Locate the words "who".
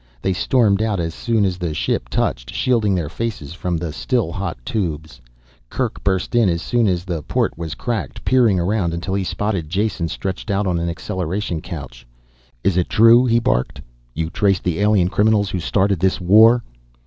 15.51-15.59